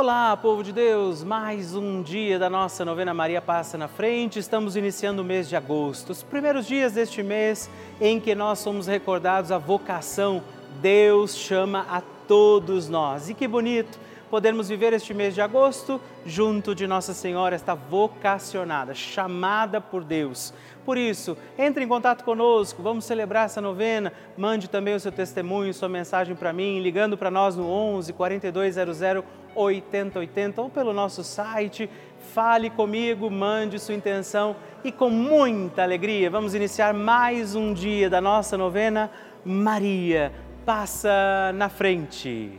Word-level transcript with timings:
Olá, 0.00 0.36
povo 0.36 0.62
de 0.62 0.72
Deus! 0.72 1.24
Mais 1.24 1.74
um 1.74 2.00
dia 2.00 2.38
da 2.38 2.48
nossa 2.48 2.84
novena 2.84 3.12
Maria 3.12 3.42
Passa 3.42 3.76
na 3.76 3.88
Frente. 3.88 4.38
Estamos 4.38 4.76
iniciando 4.76 5.22
o 5.22 5.24
mês 5.24 5.48
de 5.48 5.56
agosto, 5.56 6.10
os 6.10 6.22
primeiros 6.22 6.68
dias 6.68 6.92
deste 6.92 7.20
mês 7.20 7.68
em 8.00 8.20
que 8.20 8.32
nós 8.32 8.60
somos 8.60 8.86
recordados 8.86 9.50
a 9.50 9.58
vocação. 9.58 10.40
Deus 10.80 11.34
chama 11.34 11.84
a 11.90 12.00
todos 12.28 12.88
nós. 12.88 13.28
E 13.28 13.34
que 13.34 13.48
bonito 13.48 13.98
podermos 14.28 14.68
viver 14.68 14.92
este 14.92 15.12
mês 15.12 15.34
de 15.34 15.40
agosto 15.40 16.00
junto 16.24 16.74
de 16.74 16.86
Nossa 16.86 17.12
Senhora, 17.12 17.54
esta 17.54 17.74
vocacionada, 17.74 18.94
chamada 18.94 19.80
por 19.80 20.04
Deus. 20.04 20.52
Por 20.84 20.96
isso, 20.96 21.36
entre 21.58 21.84
em 21.84 21.88
contato 21.88 22.24
conosco, 22.24 22.82
vamos 22.82 23.04
celebrar 23.04 23.46
essa 23.46 23.60
novena. 23.60 24.12
Mande 24.36 24.68
também 24.68 24.94
o 24.94 25.00
seu 25.00 25.12
testemunho, 25.12 25.74
sua 25.74 25.88
mensagem 25.88 26.34
para 26.34 26.52
mim, 26.52 26.80
ligando 26.80 27.18
para 27.18 27.30
nós 27.30 27.56
no 27.56 27.68
11 27.68 28.12
4200 28.12 29.24
8080 29.54 30.62
ou 30.62 30.70
pelo 30.70 30.92
nosso 30.92 31.24
site. 31.24 31.90
Fale 32.32 32.70
comigo, 32.70 33.30
mande 33.30 33.78
sua 33.78 33.94
intenção 33.94 34.56
e 34.84 34.92
com 34.92 35.10
muita 35.10 35.82
alegria 35.82 36.30
vamos 36.30 36.54
iniciar 36.54 36.94
mais 36.94 37.54
um 37.54 37.72
dia 37.72 38.08
da 38.08 38.20
nossa 38.20 38.56
novena. 38.56 39.10
Maria 39.44 40.32
passa 40.64 41.52
na 41.54 41.68
frente. 41.68 42.58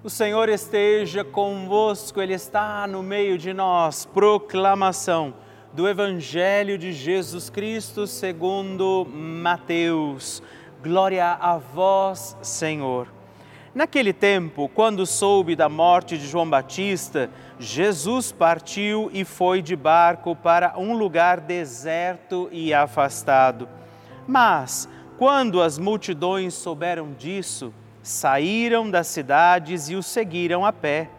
O 0.00 0.08
Senhor 0.08 0.48
esteja 0.48 1.24
convosco, 1.24 2.22
Ele 2.22 2.32
está 2.32 2.86
no 2.86 3.02
meio 3.02 3.36
de 3.36 3.52
nós. 3.52 4.06
Proclamação 4.06 5.34
do 5.72 5.88
Evangelho 5.88 6.78
de 6.78 6.92
Jesus 6.92 7.50
Cristo 7.50 8.06
segundo 8.06 9.04
Mateus. 9.04 10.40
Glória 10.80 11.32
a 11.32 11.58
vós, 11.58 12.36
Senhor. 12.40 13.08
Naquele 13.74 14.12
tempo, 14.12 14.70
quando 14.72 15.04
soube 15.04 15.56
da 15.56 15.68
morte 15.68 16.16
de 16.16 16.28
João 16.28 16.48
Batista, 16.48 17.28
Jesus 17.58 18.30
partiu 18.30 19.10
e 19.12 19.24
foi 19.24 19.60
de 19.60 19.74
barco 19.74 20.36
para 20.36 20.78
um 20.78 20.96
lugar 20.96 21.40
deserto 21.40 22.48
e 22.52 22.72
afastado. 22.72 23.68
Mas, 24.28 24.88
quando 25.18 25.60
as 25.60 25.76
multidões 25.76 26.54
souberam 26.54 27.12
disso, 27.18 27.74
saíram 28.02 28.90
das 28.90 29.06
cidades 29.08 29.88
e 29.88 29.94
o 29.94 30.02
seguiram 30.02 30.64
a 30.64 30.72
pé. 30.72 31.10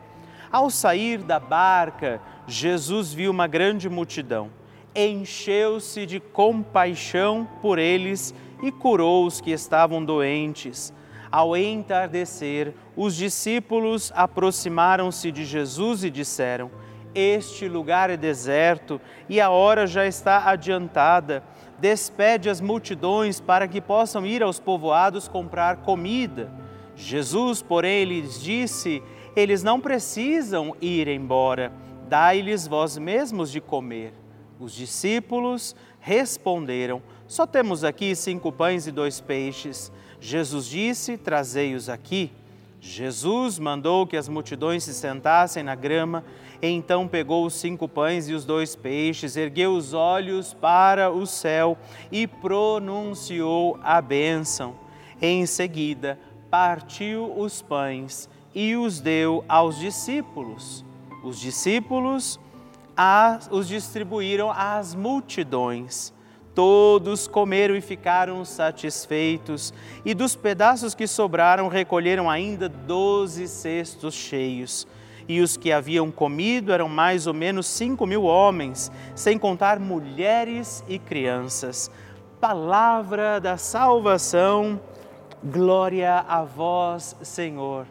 Ao 0.52 0.70
sair 0.70 1.20
da 1.20 1.40
barca, 1.40 2.20
Jesus 2.48 3.14
viu 3.14 3.32
uma 3.32 3.46
grande 3.46 3.88
multidão. 3.88 4.50
Encheu-se 4.96 6.06
de 6.06 6.20
compaixão 6.20 7.48
por 7.62 7.78
eles 7.78 8.34
e 8.64 8.72
curou 8.72 9.26
os 9.26 9.40
que 9.40 9.52
estavam 9.52 10.04
doentes. 10.04 10.92
Ao 11.32 11.56
entardecer, 11.56 12.74
os 12.98 13.16
discípulos 13.16 14.12
aproximaram-se 14.16 15.32
de 15.32 15.46
Jesus 15.46 16.04
e 16.04 16.10
disseram: 16.10 16.72
Este 17.14 17.68
lugar 17.68 18.10
é 18.10 18.18
deserto 18.18 19.00
e 19.30 19.40
a 19.40 19.52
hora 19.52 19.86
já 19.86 20.08
está 20.08 20.50
adiantada. 20.50 21.44
Despede 21.78 22.50
as 22.50 22.60
multidões 22.60 23.40
para 23.40 23.68
que 23.68 23.80
possam 23.80 24.26
ir 24.26 24.42
aos 24.42 24.60
povoados 24.60 25.28
comprar 25.28 25.78
comida. 25.78 26.52
Jesus, 27.00 27.62
porém, 27.62 28.04
lhes 28.04 28.42
disse: 28.42 29.02
Eles 29.34 29.64
não 29.64 29.80
precisam 29.80 30.76
ir 30.82 31.08
embora, 31.08 31.72
dai-lhes 32.10 32.68
vós 32.68 32.98
mesmos 32.98 33.50
de 33.50 33.62
comer. 33.62 34.14
Os 34.60 34.74
discípulos 34.74 35.74
responderam: 36.02 37.02
Só 37.26 37.48
temos 37.48 37.86
aqui 37.86 38.14
cinco 38.16 38.52
pães 38.52 38.86
e 38.86 38.92
dois 38.92 39.22
peixes. 39.22 39.92
Jesus 40.20 40.66
disse: 40.66 41.18
Trazei-os 41.18 41.88
aqui. 41.88 42.32
Jesus 42.82 43.58
mandou 43.60 44.06
que 44.06 44.18
as 44.18 44.28
multidões 44.28 44.84
se 44.84 44.94
sentassem 44.94 45.64
na 45.64 45.76
grama, 45.76 46.24
então 46.62 47.08
pegou 47.08 47.46
os 47.46 47.54
cinco 47.54 47.88
pães 47.88 48.28
e 48.28 48.34
os 48.34 48.46
dois 48.46 48.76
peixes, 48.76 49.38
ergueu 49.38 49.74
os 49.74 49.94
olhos 49.94 50.54
para 50.54 51.10
o 51.10 51.26
céu 51.26 51.78
e 52.12 52.28
pronunciou 52.28 53.80
a 53.82 54.02
bênção. 54.02 54.76
Em 55.22 55.46
seguida, 55.46 56.18
partiu 56.50 57.34
os 57.38 57.62
pães 57.62 58.30
e 58.54 58.76
os 58.76 59.00
deu 59.00 59.44
aos 59.48 59.78
discípulos. 59.78 60.84
Os 61.24 61.40
discípulos 61.40 62.40
as, 63.02 63.48
os 63.50 63.66
distribuíram 63.68 64.52
às 64.52 64.94
multidões. 64.94 66.14
Todos 66.54 67.28
comeram 67.28 67.74
e 67.76 67.80
ficaram 67.80 68.44
satisfeitos, 68.44 69.74
e 70.04 70.14
dos 70.14 70.36
pedaços 70.36 70.94
que 70.94 71.08
sobraram 71.08 71.70
recolheram 71.70 72.30
ainda 72.30 72.68
doze 72.68 73.48
cestos 73.48 74.14
cheios. 74.14 74.86
E 75.30 75.40
os 75.40 75.56
que 75.56 75.72
haviam 75.72 76.12
comido 76.12 76.74
eram 76.74 76.90
mais 76.90 77.26
ou 77.26 77.34
menos 77.34 77.68
cinco 77.68 78.06
mil 78.06 78.24
homens, 78.24 78.92
sem 79.16 79.38
contar 79.38 79.80
mulheres 79.80 80.84
e 80.90 81.00
crianças. 81.00 81.90
Palavra 82.42 83.40
da 83.40 83.56
salvação, 83.56 84.78
glória 85.44 86.26
a 86.28 86.44
vós, 86.44 87.16
Senhor. 87.22 87.86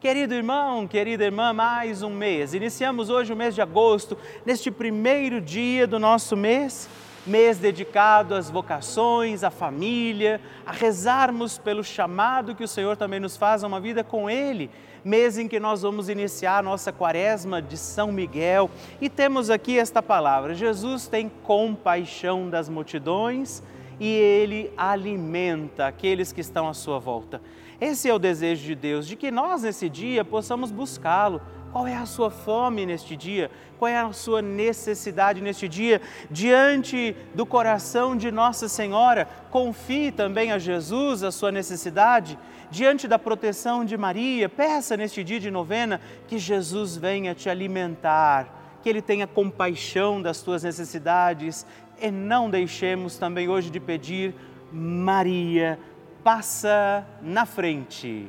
Querido 0.00 0.34
irmão, 0.34 0.86
querida 0.86 1.24
irmã, 1.24 1.52
mais 1.52 2.02
um 2.02 2.10
mês. 2.10 2.52
Iniciamos 2.52 3.08
hoje 3.08 3.32
o 3.32 3.36
mês 3.36 3.54
de 3.54 3.62
agosto, 3.62 4.18
neste 4.44 4.70
primeiro 4.70 5.40
dia 5.40 5.86
do 5.86 5.98
nosso 5.98 6.36
mês, 6.36 6.86
mês 7.26 7.56
dedicado 7.56 8.34
às 8.34 8.50
vocações, 8.50 9.42
à 9.42 9.50
família, 9.50 10.42
a 10.66 10.72
rezarmos 10.72 11.56
pelo 11.56 11.82
chamado 11.82 12.54
que 12.54 12.64
o 12.64 12.68
Senhor 12.68 12.98
também 12.98 13.18
nos 13.18 13.34
faz 13.34 13.64
a 13.64 13.66
uma 13.66 13.80
vida 13.80 14.04
com 14.04 14.28
Ele. 14.28 14.70
Mês 15.02 15.38
em 15.38 15.48
que 15.48 15.58
nós 15.58 15.80
vamos 15.82 16.10
iniciar 16.10 16.58
a 16.58 16.62
nossa 16.62 16.92
quaresma 16.92 17.62
de 17.62 17.78
São 17.78 18.12
Miguel 18.12 18.70
e 19.00 19.08
temos 19.08 19.48
aqui 19.48 19.78
esta 19.78 20.02
palavra: 20.02 20.54
Jesus 20.54 21.06
tem 21.06 21.30
compaixão 21.44 22.50
das 22.50 22.68
multidões 22.68 23.62
e 24.00 24.06
ele 24.08 24.72
alimenta 24.76 25.86
aqueles 25.86 26.32
que 26.32 26.40
estão 26.40 26.68
à 26.68 26.74
sua 26.74 26.98
volta. 26.98 27.40
Esse 27.80 28.08
é 28.08 28.14
o 28.14 28.18
desejo 28.18 28.64
de 28.64 28.74
Deus, 28.74 29.06
de 29.06 29.16
que 29.16 29.30
nós 29.30 29.62
nesse 29.62 29.88
dia 29.88 30.24
possamos 30.24 30.70
buscá-lo. 30.70 31.40
Qual 31.72 31.88
é 31.88 31.96
a 31.96 32.06
sua 32.06 32.30
fome 32.30 32.86
neste 32.86 33.16
dia? 33.16 33.50
Qual 33.78 33.88
é 33.88 33.98
a 33.98 34.12
sua 34.12 34.40
necessidade 34.40 35.40
neste 35.40 35.68
dia? 35.68 36.00
Diante 36.30 37.16
do 37.34 37.44
coração 37.44 38.16
de 38.16 38.30
Nossa 38.30 38.68
Senhora, 38.68 39.28
confie 39.50 40.12
também 40.12 40.52
a 40.52 40.58
Jesus 40.58 41.24
a 41.24 41.32
sua 41.32 41.50
necessidade. 41.50 42.38
Diante 42.70 43.08
da 43.08 43.18
proteção 43.18 43.84
de 43.84 43.96
Maria, 43.96 44.48
peça 44.48 44.96
neste 44.96 45.24
dia 45.24 45.40
de 45.40 45.50
novena 45.50 46.00
que 46.28 46.38
Jesus 46.38 46.96
venha 46.96 47.34
te 47.34 47.50
alimentar, 47.50 48.78
que 48.80 48.88
Ele 48.88 49.02
tenha 49.02 49.26
compaixão 49.26 50.22
das 50.22 50.40
tuas 50.42 50.62
necessidades. 50.62 51.66
E 52.04 52.10
não 52.10 52.50
deixemos 52.50 53.16
também 53.16 53.48
hoje 53.48 53.70
de 53.70 53.80
pedir, 53.80 54.34
Maria, 54.70 55.78
passa 56.22 57.02
na 57.22 57.46
frente. 57.46 58.28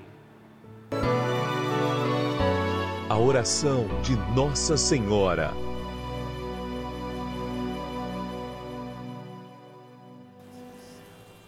A 3.10 3.17
oração 3.17 3.86
de 4.01 4.15
Nossa 4.34 4.77
Senhora. 4.77 5.51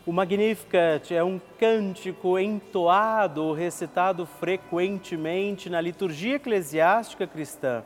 O 0.06 0.12
Magnificat 0.12 1.14
é 1.14 1.24
um 1.24 1.40
cântico 1.58 2.38
entoado, 2.38 3.54
recitado 3.54 4.26
frequentemente 4.26 5.70
na 5.70 5.80
liturgia 5.80 6.36
eclesiástica 6.36 7.26
cristã. 7.26 7.86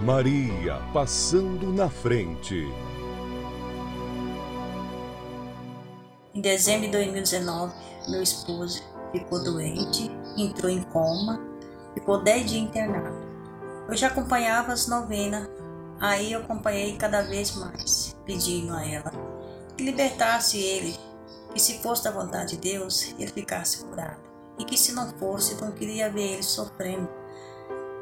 Maria 0.00 0.80
passando 0.92 1.72
na 1.72 1.88
frente. 1.90 2.66
Em 6.34 6.40
dezembro 6.40 6.86
de 6.86 6.92
2019, 6.92 7.72
meu 8.08 8.22
esposo 8.22 8.82
ficou 9.12 9.42
doente, 9.44 10.10
entrou 10.36 10.70
em 10.70 10.82
coma, 10.84 11.40
ficou 11.92 12.22
10 12.22 12.50
dias 12.50 12.62
internado. 12.62 13.14
Eu 13.88 13.96
já 13.96 14.06
acompanhava 14.06 14.72
as 14.72 14.86
novenas, 14.86 15.48
aí 16.00 16.32
eu 16.32 16.40
acompanhei 16.40 16.96
cada 16.96 17.22
vez 17.22 17.54
mais, 17.56 18.16
pedindo 18.24 18.72
a 18.72 18.86
ela 18.86 19.12
que 19.76 19.84
libertasse 19.84 20.58
ele, 20.58 20.94
que 21.54 21.60
se 21.60 21.78
fosse 21.78 22.04
da 22.04 22.10
vontade 22.10 22.56
de 22.56 22.70
Deus, 22.72 23.14
ele 23.18 23.32
ficasse 23.32 23.84
curado. 23.84 24.20
E 24.58 24.64
que 24.64 24.76
se 24.76 24.92
não 24.92 25.10
fosse, 25.18 25.60
não 25.60 25.72
queria 25.72 26.10
ver 26.10 26.34
ele 26.34 26.42
sofrendo. 26.42 27.19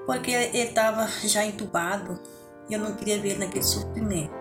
Porque 0.09 0.31
ele 0.31 0.57
estava 0.57 1.07
já 1.23 1.45
entubado 1.45 2.19
e 2.67 2.73
eu 2.73 2.81
não 2.81 2.95
queria 2.95 3.21
ver 3.21 3.33
ele 3.33 3.45
naquele 3.45 3.62
sofrimento. 3.62 4.33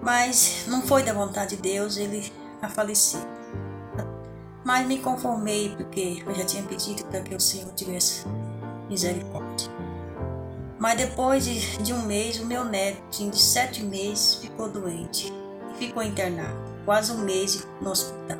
Mas 0.00 0.64
não 0.66 0.80
foi 0.80 1.02
da 1.02 1.12
vontade 1.12 1.56
de 1.56 1.62
Deus 1.62 1.98
ele 1.98 2.32
a 2.62 2.68
falecer. 2.70 3.20
Mas 4.64 4.86
me 4.86 4.98
conformei 5.00 5.76
porque 5.76 6.22
eu 6.26 6.34
já 6.34 6.42
tinha 6.42 6.62
pedido 6.62 7.04
para 7.04 7.20
que 7.20 7.34
o 7.34 7.40
Senhor 7.40 7.70
tivesse 7.74 8.24
misericórdia. 8.88 9.70
Mas 10.78 10.96
depois 10.96 11.44
de, 11.44 11.82
de 11.82 11.92
um 11.92 12.06
mês, 12.06 12.40
o 12.40 12.46
meu 12.46 12.64
neto, 12.64 13.30
de 13.30 13.38
sete 13.38 13.82
meses, 13.82 14.36
ficou 14.36 14.70
doente 14.70 15.30
e 15.74 15.78
ficou 15.78 16.02
internado, 16.02 16.56
quase 16.86 17.12
um 17.12 17.18
mês 17.18 17.66
no 17.78 17.90
hospital. 17.90 18.38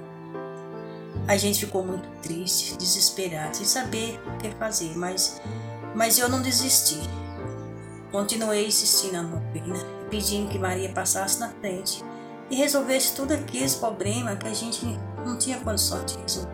A 1.29 1.37
gente 1.37 1.65
ficou 1.65 1.85
muito 1.85 2.09
triste, 2.23 2.77
desesperado, 2.79 3.57
sem 3.57 3.67
saber 3.67 4.19
o 4.27 4.39
que 4.39 4.51
fazer, 4.53 4.97
mas, 4.97 5.41
mas 5.95 6.19
eu 6.19 6.29
não 6.29 6.43
desisti. 6.43 7.01
Continuei 8.11 8.67
insistindo 8.67 9.15
na 9.15 9.23
novena, 9.23 9.77
pedindo 10.11 10.49
que 10.49 10.59
Maria 10.59 10.91
passasse 10.91 11.41
na 11.41 11.49
frente 11.49 12.05
e 12.51 12.57
resolvesse 12.57 13.15
tudo 13.15 13.33
aqueles 13.33 13.75
problemas 13.75 14.39
que 14.39 14.47
a 14.47 14.55
gente 14.55 14.85
não 15.25 15.39
tinha 15.39 15.59
condição 15.61 16.05
de 16.05 16.17
resolver. 16.19 16.53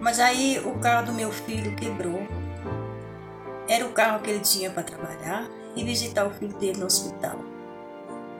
Mas 0.00 0.20
aí 0.20 0.60
o 0.64 0.78
carro 0.78 1.06
do 1.06 1.12
meu 1.12 1.32
filho 1.32 1.74
quebrou. 1.74 2.26
Era 3.68 3.84
o 3.84 3.92
carro 3.92 4.20
que 4.20 4.30
ele 4.30 4.40
tinha 4.40 4.70
para 4.70 4.84
trabalhar 4.84 5.48
e 5.74 5.84
visitar 5.84 6.26
o 6.26 6.30
filho 6.30 6.56
dele 6.58 6.78
no 6.78 6.86
hospital. 6.86 7.40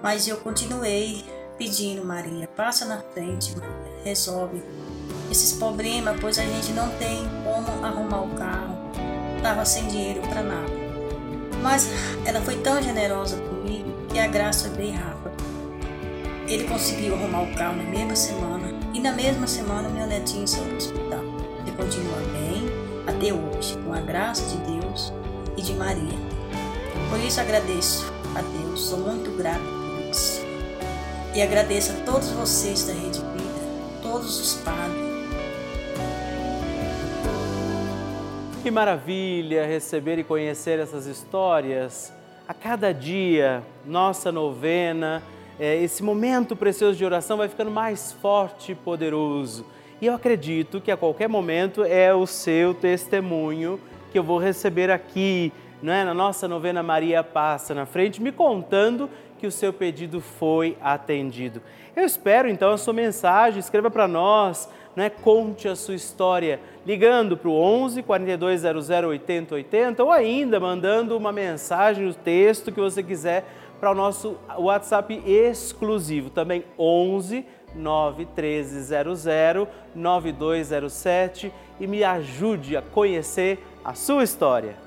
Mas 0.03 0.29
eu 0.29 0.37
continuei 0.37 1.25
pedindo, 1.59 2.05
Maria, 2.05 2.47
passa 2.49 2.85
na 2.85 2.99
frente, 2.99 3.57
Maria, 3.57 4.03
resolve 4.05 4.63
esses 5.31 5.55
problemas, 5.55 6.19
pois 6.21 6.39
a 6.39 6.45
gente 6.45 6.73
não 6.73 6.89
tem 6.99 7.25
como 7.43 7.85
arrumar 7.85 8.23
o 8.23 8.35
carro. 8.37 8.76
Tava 9.43 9.65
sem 9.65 9.87
dinheiro 9.87 10.21
para 10.23 10.43
nada. 10.43 10.73
Mas 11.63 11.89
ela 12.25 12.41
foi 12.41 12.57
tão 12.57 12.81
generosa 12.83 13.37
comigo 13.37 13.93
que 14.09 14.19
a 14.19 14.27
graça 14.27 14.69
veio 14.71 14.95
rápido. 14.95 15.37
Ele 16.49 16.65
conseguiu 16.65 17.15
arrumar 17.15 17.43
o 17.43 17.55
carro 17.55 17.77
na 17.77 17.85
mesma 17.85 18.15
semana 18.15 18.73
e 18.95 19.01
na 19.01 19.13
mesma 19.13 19.47
semana 19.47 19.89
meu 19.89 20.07
netinho 20.07 20.47
saiu 20.47 20.65
do 20.65 20.77
hospital. 20.77 21.21
Ele 21.61 21.77
continua 21.77 22.19
bem 22.33 22.67
até 23.07 23.33
hoje, 23.33 23.77
com 23.85 23.93
a 23.93 24.01
graça 24.01 24.45
de 24.45 24.79
Deus 24.79 25.13
e 25.57 25.63
de 25.63 25.75
Maria. 25.75 26.19
Por 27.11 27.19
isso 27.21 27.41
agradeço 27.41 28.13
a 28.35 28.43
Deus, 28.43 28.81
sou 28.81 28.99
muito 28.99 29.37
grato 29.37 29.61
por 29.61 30.11
isso. 30.11 30.41
E 31.35 31.43
agradeço 31.43 31.93
a 31.93 31.95
todos 32.05 32.31
vocês 32.31 32.85
da 32.85 32.93
Rede 32.93 33.19
Vida, 33.19 34.01
todos 34.03 34.41
os 34.41 34.55
padres 34.63 34.96
Que 38.67 38.71
maravilha 38.73 39.65
receber 39.65 40.19
e 40.19 40.25
conhecer 40.25 40.81
essas 40.81 41.07
histórias. 41.07 42.13
A 42.49 42.53
cada 42.53 42.93
dia, 42.93 43.63
nossa 43.87 44.33
novena, 44.33 45.23
é, 45.57 45.77
esse 45.77 46.03
momento 46.03 46.57
precioso 46.57 46.99
de 46.99 47.05
oração 47.05 47.37
vai 47.37 47.49
ficando 47.49 47.71
mais 47.71 48.13
forte 48.15 48.73
e 48.73 48.75
poderoso. 48.75 49.65
E 50.03 50.07
eu 50.07 50.15
acredito 50.15 50.81
que 50.81 50.91
a 50.91 50.97
qualquer 50.97 51.29
momento 51.29 51.85
é 51.85 52.13
o 52.13 52.27
seu 52.27 52.75
testemunho 52.75 53.79
que 54.11 54.19
eu 54.19 54.25
vou 54.25 54.37
receber 54.37 54.91
aqui, 54.91 55.53
não 55.81 55.93
é? 55.93 56.03
na 56.03 56.13
nossa 56.13 56.49
novena 56.49 56.83
Maria 56.83 57.23
Passa 57.23 57.73
na 57.73 57.87
frente, 57.87 58.21
me 58.21 58.33
contando 58.33 59.09
que 59.39 59.47
o 59.47 59.53
seu 59.53 59.73
pedido 59.73 60.21
foi 60.21 60.77
atendido. 60.81 61.63
Eu 61.95 62.05
espero 62.05 62.49
então 62.49 62.73
a 62.73 62.79
sua 62.79 62.93
mensagem, 62.93 63.61
escreva 63.61 63.91
para 63.91 64.09
nós 64.09 64.69
né, 64.97 65.11
conte 65.11 65.69
a 65.69 65.77
sua 65.77 65.95
história 65.95 66.59
ligando 66.87 67.37
para 67.37 67.51
o 67.51 67.55
11 67.55 68.03
4200 68.03 68.89
80 68.89 69.55
80 69.55 70.03
ou 70.03 70.11
ainda 70.11 70.59
mandando 70.59 71.15
uma 71.17 71.31
mensagem, 71.31 72.07
o 72.07 72.11
um 72.11 72.15
texto 72.15 72.73
que 72.73 72.81
você 72.81 73.03
quiser 73.03 73.45
para 73.79 73.91
o 73.91 73.95
nosso 73.95 74.39
WhatsApp 74.57 75.23
exclusivo, 75.27 76.31
também 76.31 76.65
11 76.79 77.45
91300 77.75 79.27
9207 79.95 81.53
e 81.79 81.87
me 81.87 82.03
ajude 82.03 82.75
a 82.75 82.81
conhecer 82.81 83.59
a 83.85 83.93
sua 83.93 84.25
história. 84.25 84.86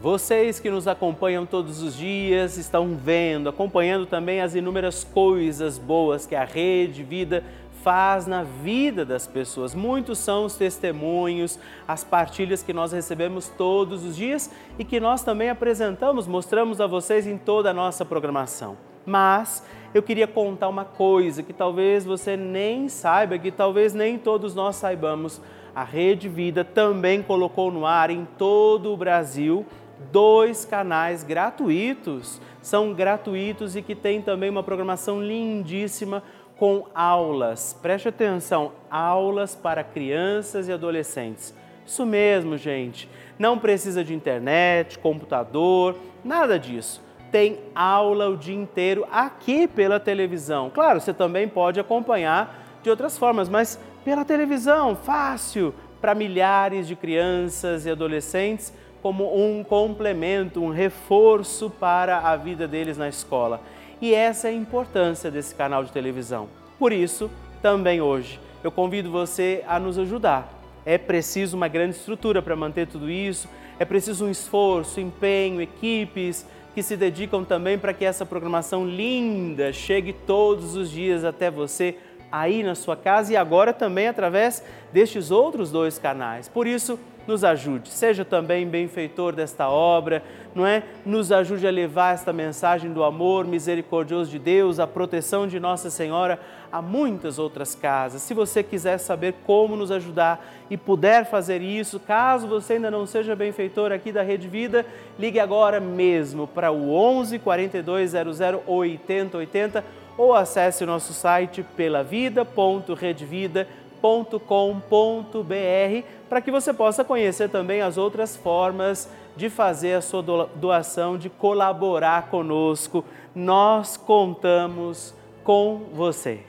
Vocês 0.00 0.60
que 0.60 0.70
nos 0.70 0.86
acompanham 0.86 1.44
todos 1.44 1.82
os 1.82 1.96
dias 1.96 2.56
estão 2.56 2.94
vendo, 2.94 3.48
acompanhando 3.48 4.06
também 4.06 4.40
as 4.40 4.54
inúmeras 4.54 5.02
coisas 5.02 5.76
boas 5.76 6.24
que 6.24 6.36
a 6.36 6.44
Rede 6.44 7.02
Vida 7.02 7.42
faz 7.82 8.24
na 8.24 8.44
vida 8.44 9.04
das 9.04 9.26
pessoas. 9.26 9.74
Muitos 9.74 10.18
são 10.18 10.44
os 10.44 10.54
testemunhos, 10.54 11.58
as 11.86 12.04
partilhas 12.04 12.62
que 12.62 12.72
nós 12.72 12.92
recebemos 12.92 13.48
todos 13.48 14.04
os 14.04 14.16
dias 14.16 14.48
e 14.78 14.84
que 14.84 15.00
nós 15.00 15.24
também 15.24 15.50
apresentamos, 15.50 16.28
mostramos 16.28 16.80
a 16.80 16.86
vocês 16.86 17.26
em 17.26 17.36
toda 17.36 17.70
a 17.70 17.74
nossa 17.74 18.04
programação. 18.04 18.76
Mas 19.04 19.64
eu 19.92 20.02
queria 20.02 20.28
contar 20.28 20.68
uma 20.68 20.84
coisa 20.84 21.42
que 21.42 21.52
talvez 21.52 22.04
você 22.04 22.36
nem 22.36 22.88
saiba, 22.88 23.36
que 23.36 23.50
talvez 23.50 23.94
nem 23.94 24.16
todos 24.16 24.54
nós 24.54 24.76
saibamos. 24.76 25.40
A 25.74 25.82
Rede 25.82 26.28
Vida 26.28 26.64
também 26.64 27.20
colocou 27.20 27.72
no 27.72 27.84
ar 27.84 28.10
em 28.10 28.26
todo 28.36 28.92
o 28.92 28.96
Brasil 28.96 29.66
dois 30.10 30.64
canais 30.64 31.22
gratuitos. 31.22 32.40
São 32.62 32.92
gratuitos 32.92 33.76
e 33.76 33.82
que 33.82 33.94
tem 33.94 34.20
também 34.20 34.50
uma 34.50 34.62
programação 34.62 35.22
lindíssima 35.22 36.22
com 36.56 36.86
aulas. 36.94 37.78
Preste 37.80 38.08
atenção, 38.08 38.72
aulas 38.90 39.54
para 39.54 39.84
crianças 39.84 40.68
e 40.68 40.72
adolescentes. 40.72 41.54
Isso 41.86 42.04
mesmo, 42.04 42.56
gente. 42.56 43.08
Não 43.38 43.58
precisa 43.58 44.04
de 44.04 44.12
internet, 44.12 44.98
computador, 44.98 45.96
nada 46.24 46.58
disso. 46.58 47.02
Tem 47.30 47.60
aula 47.74 48.28
o 48.28 48.36
dia 48.36 48.54
inteiro 48.54 49.06
aqui 49.10 49.68
pela 49.68 50.00
televisão. 50.00 50.70
Claro, 50.70 51.00
você 51.00 51.14
também 51.14 51.46
pode 51.48 51.78
acompanhar 51.78 52.78
de 52.82 52.90
outras 52.90 53.16
formas, 53.16 53.48
mas 53.48 53.78
pela 54.04 54.24
televisão, 54.24 54.96
fácil, 54.96 55.74
para 56.00 56.14
milhares 56.14 56.86
de 56.86 56.96
crianças 56.96 57.86
e 57.86 57.90
adolescentes, 57.90 58.72
como 59.02 59.36
um 59.36 59.62
complemento, 59.62 60.62
um 60.62 60.70
reforço 60.70 61.70
para 61.70 62.18
a 62.18 62.36
vida 62.36 62.66
deles 62.66 62.98
na 62.98 63.08
escola. 63.08 63.60
E 64.00 64.14
essa 64.14 64.48
é 64.48 64.50
a 64.50 64.54
importância 64.54 65.30
desse 65.30 65.54
canal 65.54 65.84
de 65.84 65.92
televisão. 65.92 66.48
Por 66.78 66.92
isso, 66.92 67.30
também 67.60 68.00
hoje, 68.00 68.40
eu 68.62 68.70
convido 68.70 69.10
você 69.10 69.64
a 69.66 69.78
nos 69.78 69.98
ajudar. 69.98 70.52
É 70.86 70.96
preciso 70.96 71.56
uma 71.56 71.68
grande 71.68 71.96
estrutura 71.96 72.40
para 72.40 72.56
manter 72.56 72.86
tudo 72.86 73.10
isso, 73.10 73.48
é 73.78 73.84
preciso 73.84 74.24
um 74.24 74.30
esforço, 74.30 75.00
empenho, 75.00 75.60
equipes 75.60 76.46
que 76.74 76.82
se 76.82 76.96
dedicam 76.96 77.44
também 77.44 77.78
para 77.78 77.92
que 77.92 78.04
essa 78.04 78.24
programação 78.24 78.86
linda 78.86 79.72
chegue 79.72 80.12
todos 80.12 80.76
os 80.76 80.90
dias 80.90 81.24
até 81.24 81.50
você 81.50 81.96
aí 82.30 82.62
na 82.62 82.74
sua 82.74 82.96
casa 82.96 83.32
e 83.32 83.36
agora 83.36 83.72
também 83.72 84.06
através 84.06 84.62
destes 84.92 85.30
outros 85.30 85.70
dois 85.70 85.98
canais. 85.98 86.48
Por 86.48 86.66
isso, 86.66 86.98
nos 87.28 87.44
ajude, 87.44 87.90
seja 87.90 88.24
também 88.24 88.66
benfeitor 88.66 89.34
desta 89.34 89.68
obra, 89.68 90.22
não 90.54 90.66
é? 90.66 90.82
Nos 91.04 91.30
ajude 91.30 91.66
a 91.66 91.70
levar 91.70 92.14
esta 92.14 92.32
mensagem 92.32 92.90
do 92.90 93.04
amor 93.04 93.44
misericordioso 93.44 94.30
de 94.30 94.38
Deus, 94.38 94.80
a 94.80 94.86
proteção 94.86 95.46
de 95.46 95.60
Nossa 95.60 95.90
Senhora 95.90 96.40
a 96.72 96.80
muitas 96.80 97.38
outras 97.38 97.74
casas. 97.74 98.22
Se 98.22 98.32
você 98.32 98.62
quiser 98.62 98.96
saber 98.98 99.34
como 99.46 99.76
nos 99.76 99.90
ajudar 99.90 100.42
e 100.70 100.76
puder 100.76 101.26
fazer 101.26 101.60
isso, 101.60 102.00
caso 102.00 102.48
você 102.48 102.74
ainda 102.74 102.90
não 102.90 103.06
seja 103.06 103.36
benfeitor 103.36 103.92
aqui 103.92 104.10
da 104.10 104.22
Rede 104.22 104.48
Vida, 104.48 104.86
ligue 105.18 105.38
agora 105.38 105.80
mesmo 105.80 106.46
para 106.46 106.70
o 106.70 106.94
11 106.94 107.38
4200 107.38 108.38
8080 108.66 109.84
ou 110.16 110.34
acesse 110.34 110.82
o 110.82 110.86
nosso 110.86 111.12
site 111.12 111.62
pelavida.redvida.com 111.76 113.87
www.doação.com.br 114.00 116.08
para 116.28 116.40
que 116.40 116.50
você 116.50 116.72
possa 116.72 117.04
conhecer 117.04 117.48
também 117.48 117.80
as 117.80 117.96
outras 117.96 118.36
formas 118.36 119.08
de 119.36 119.48
fazer 119.48 119.94
a 119.94 120.00
sua 120.00 120.22
doação, 120.54 121.16
de 121.16 121.30
colaborar 121.30 122.28
conosco. 122.28 123.04
Nós 123.34 123.96
contamos 123.96 125.14
com 125.44 125.86
você. 125.92 126.40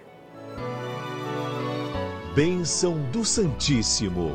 Bênção 2.34 2.98
do 3.12 3.26
Santíssimo. 3.26 4.32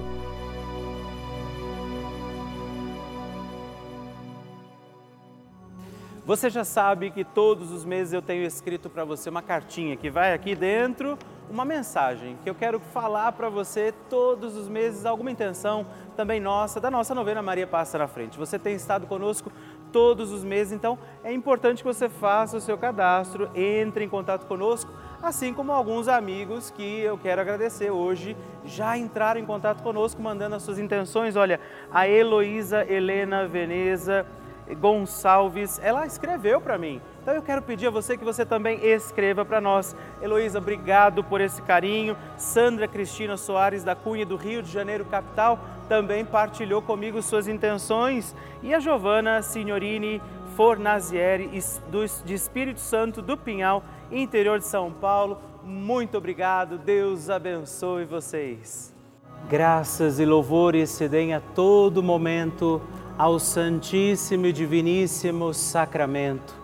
Você 6.26 6.48
já 6.48 6.64
sabe 6.64 7.10
que 7.10 7.22
todos 7.22 7.70
os 7.70 7.84
meses 7.84 8.14
eu 8.14 8.22
tenho 8.22 8.44
escrito 8.44 8.88
para 8.88 9.04
você 9.04 9.28
uma 9.28 9.42
cartinha 9.42 9.94
que 9.94 10.08
vai 10.08 10.32
aqui 10.32 10.54
dentro, 10.54 11.18
uma 11.50 11.64
mensagem 11.64 12.36
que 12.42 12.48
eu 12.48 12.54
quero 12.54 12.80
falar 12.80 13.32
para 13.32 13.48
você 13.48 13.92
todos 14.08 14.56
os 14.56 14.68
meses, 14.68 15.04
alguma 15.04 15.30
intenção 15.30 15.86
também 16.16 16.40
nossa, 16.40 16.80
da 16.80 16.90
nossa 16.90 17.14
novena 17.14 17.42
Maria 17.42 17.66
Passa 17.66 17.98
na 17.98 18.06
Frente. 18.06 18.38
Você 18.38 18.58
tem 18.58 18.74
estado 18.74 19.06
conosco 19.06 19.52
todos 19.92 20.32
os 20.32 20.42
meses, 20.42 20.72
então 20.72 20.98
é 21.22 21.32
importante 21.32 21.78
que 21.78 21.84
você 21.84 22.08
faça 22.08 22.56
o 22.56 22.60
seu 22.60 22.76
cadastro, 22.76 23.48
entre 23.54 24.04
em 24.04 24.08
contato 24.08 24.46
conosco, 24.46 24.90
assim 25.22 25.54
como 25.54 25.70
alguns 25.70 26.08
amigos 26.08 26.70
que 26.70 27.00
eu 27.00 27.16
quero 27.16 27.40
agradecer 27.40 27.90
hoje 27.90 28.36
já 28.64 28.98
entraram 28.98 29.40
em 29.40 29.46
contato 29.46 29.82
conosco 29.82 30.20
mandando 30.20 30.56
as 30.56 30.62
suas 30.62 30.78
intenções. 30.78 31.36
Olha, 31.36 31.60
a 31.92 32.08
Heloísa 32.08 32.84
Helena 32.84 33.46
Veneza 33.46 34.26
Gonçalves, 34.80 35.78
ela 35.82 36.06
escreveu 36.06 36.60
para 36.60 36.78
mim. 36.78 37.00
Então 37.24 37.34
eu 37.34 37.40
quero 37.40 37.62
pedir 37.62 37.86
a 37.86 37.90
você 37.90 38.18
que 38.18 38.24
você 38.24 38.44
também 38.44 38.84
escreva 38.84 39.46
para 39.46 39.58
nós. 39.58 39.96
Heloísa, 40.20 40.58
obrigado 40.58 41.24
por 41.24 41.40
esse 41.40 41.62
carinho. 41.62 42.14
Sandra 42.36 42.86
Cristina 42.86 43.38
Soares 43.38 43.82
da 43.82 43.94
Cunha 43.96 44.26
do 44.26 44.36
Rio 44.36 44.62
de 44.62 44.70
Janeiro, 44.70 45.06
capital, 45.06 45.58
também 45.88 46.22
partilhou 46.22 46.82
comigo 46.82 47.22
suas 47.22 47.48
intenções. 47.48 48.36
E 48.62 48.74
a 48.74 48.78
Giovana 48.78 49.40
Signorini 49.40 50.20
Fornazieri, 50.54 51.48
de 52.26 52.34
Espírito 52.34 52.80
Santo 52.80 53.22
do 53.22 53.38
Pinhal, 53.38 53.82
interior 54.12 54.58
de 54.58 54.66
São 54.66 54.92
Paulo. 54.92 55.38
Muito 55.62 56.18
obrigado. 56.18 56.76
Deus 56.76 57.30
abençoe 57.30 58.04
vocês. 58.04 58.92
Graças 59.48 60.20
e 60.20 60.26
louvores 60.26 60.90
se 60.90 61.08
deem 61.08 61.32
a 61.32 61.40
todo 61.40 62.02
momento 62.02 62.82
ao 63.16 63.38
Santíssimo 63.38 64.44
e 64.44 64.52
Diviníssimo 64.52 65.54
Sacramento 65.54 66.63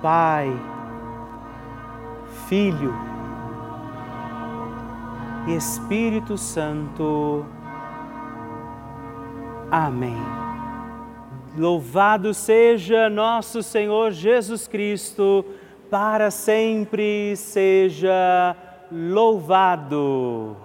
Pai, 0.00 0.52
Filho, 2.48 2.94
Espírito 5.48 6.36
Santo. 6.38 7.44
Amém. 9.70 10.16
Louvado 11.56 12.32
seja 12.32 13.10
nosso 13.10 13.62
Senhor 13.62 14.12
Jesus 14.12 14.68
Cristo, 14.68 15.44
para 15.90 16.30
sempre 16.30 17.34
seja 17.36 18.56
louvado. 18.90 20.56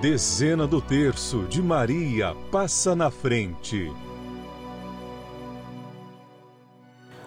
Dezena 0.00 0.66
do 0.66 0.80
terço 0.80 1.46
de 1.48 1.62
Maria 1.62 2.36
passa 2.52 2.94
na 2.94 3.10
frente. 3.10 3.90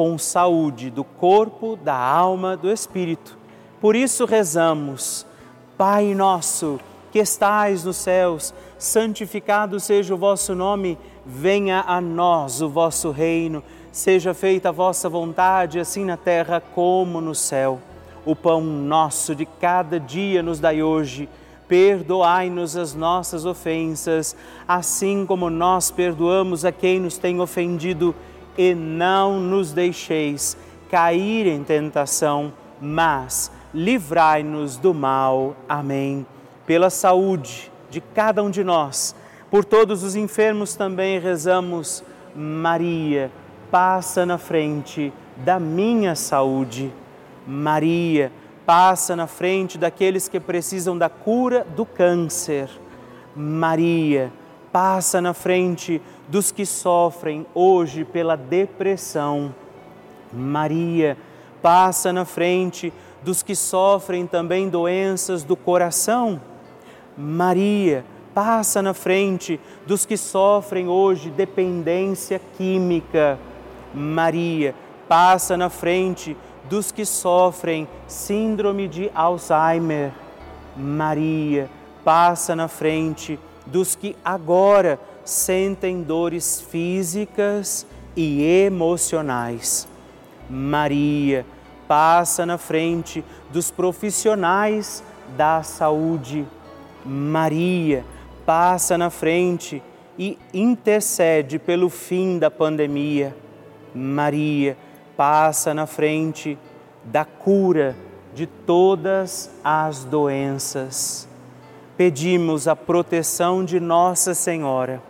com 0.00 0.16
saúde 0.16 0.88
do 0.88 1.04
corpo, 1.04 1.76
da 1.76 1.94
alma, 1.94 2.56
do 2.56 2.72
espírito. 2.72 3.36
Por 3.82 3.94
isso 3.94 4.24
rezamos, 4.24 5.26
Pai 5.76 6.14
nosso 6.14 6.80
que 7.12 7.18
estais 7.18 7.84
nos 7.84 7.98
céus, 7.98 8.54
santificado 8.78 9.78
seja 9.78 10.14
o 10.14 10.16
vosso 10.16 10.54
nome, 10.54 10.98
venha 11.26 11.84
a 11.86 12.00
nós 12.00 12.62
o 12.62 12.68
vosso 12.70 13.10
reino, 13.10 13.62
seja 13.92 14.32
feita 14.32 14.70
a 14.70 14.72
vossa 14.72 15.06
vontade, 15.06 15.78
assim 15.78 16.06
na 16.06 16.16
terra 16.16 16.62
como 16.74 17.20
no 17.20 17.34
céu. 17.34 17.78
O 18.24 18.34
pão 18.34 18.62
nosso 18.62 19.34
de 19.34 19.44
cada 19.44 20.00
dia 20.00 20.42
nos 20.42 20.58
dai 20.58 20.82
hoje. 20.82 21.28
Perdoai-nos 21.68 22.74
as 22.74 22.94
nossas 22.94 23.44
ofensas, 23.44 24.34
assim 24.66 25.26
como 25.26 25.50
nós 25.50 25.90
perdoamos 25.90 26.64
a 26.64 26.72
quem 26.72 26.98
nos 26.98 27.18
tem 27.18 27.38
ofendido 27.38 28.14
e 28.60 28.74
não 28.74 29.40
nos 29.40 29.72
deixeis 29.72 30.54
cair 30.90 31.46
em 31.46 31.64
tentação, 31.64 32.52
mas 32.78 33.50
livrai-nos 33.72 34.76
do 34.76 34.92
mal. 34.92 35.56
Amém. 35.66 36.26
Pela 36.66 36.90
saúde 36.90 37.72
de 37.88 38.02
cada 38.02 38.42
um 38.42 38.50
de 38.50 38.62
nós, 38.62 39.16
por 39.50 39.64
todos 39.64 40.02
os 40.02 40.14
enfermos 40.14 40.74
também 40.74 41.18
rezamos, 41.18 42.04
Maria, 42.36 43.32
passa 43.70 44.26
na 44.26 44.36
frente 44.36 45.10
da 45.38 45.58
minha 45.58 46.14
saúde. 46.14 46.92
Maria, 47.46 48.30
passa 48.66 49.16
na 49.16 49.26
frente 49.26 49.78
daqueles 49.78 50.28
que 50.28 50.38
precisam 50.38 50.98
da 50.98 51.08
cura 51.08 51.66
do 51.74 51.86
câncer. 51.86 52.68
Maria, 53.34 54.30
passa 54.70 55.18
na 55.18 55.32
frente 55.32 56.00
dos 56.30 56.52
que 56.52 56.64
sofrem 56.64 57.44
hoje 57.52 58.04
pela 58.04 58.36
depressão. 58.36 59.52
Maria, 60.32 61.16
passa 61.60 62.12
na 62.12 62.24
frente 62.24 62.92
dos 63.22 63.42
que 63.42 63.56
sofrem 63.56 64.26
também 64.26 64.68
doenças 64.68 65.42
do 65.42 65.56
coração. 65.56 66.40
Maria, 67.18 68.04
passa 68.32 68.80
na 68.80 68.94
frente 68.94 69.60
dos 69.84 70.06
que 70.06 70.16
sofrem 70.16 70.88
hoje 70.88 71.30
dependência 71.30 72.40
química. 72.56 73.36
Maria, 73.92 74.72
passa 75.08 75.56
na 75.56 75.68
frente 75.68 76.36
dos 76.68 76.92
que 76.92 77.04
sofrem 77.04 77.88
síndrome 78.06 78.86
de 78.86 79.10
Alzheimer. 79.12 80.12
Maria, 80.76 81.68
passa 82.04 82.54
na 82.54 82.68
frente 82.68 83.36
dos 83.66 83.96
que 83.96 84.16
agora 84.24 84.98
sentem 85.30 86.02
dores 86.02 86.60
físicas 86.60 87.86
e 88.16 88.42
emocionais. 88.42 89.86
Maria 90.48 91.46
passa 91.86 92.44
na 92.44 92.58
frente 92.58 93.24
dos 93.52 93.70
profissionais 93.70 95.04
da 95.36 95.62
saúde. 95.62 96.44
Maria 97.06 98.04
passa 98.44 98.98
na 98.98 99.08
frente 99.08 99.80
e 100.18 100.36
intercede 100.52 101.60
pelo 101.60 101.88
fim 101.88 102.36
da 102.36 102.50
pandemia. 102.50 103.34
Maria 103.94 104.76
passa 105.16 105.72
na 105.72 105.86
frente 105.86 106.58
da 107.04 107.24
cura 107.24 107.94
de 108.34 108.46
todas 108.46 109.48
as 109.62 110.02
doenças. 110.04 111.28
Pedimos 111.96 112.66
a 112.66 112.74
proteção 112.74 113.64
de 113.64 113.78
Nossa 113.78 114.34
Senhora 114.34 115.09